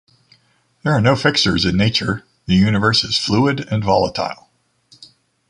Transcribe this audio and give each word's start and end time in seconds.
There 0.81 0.93
are 0.93 0.99
no 0.99 1.15
fixtures 1.15 1.63
in 1.63 1.77
nature. 1.77 2.23
The 2.47 2.55
universe 2.55 3.03
is 3.03 3.19
fluid 3.19 3.71
and 3.71 3.83
volatile. 3.83 4.49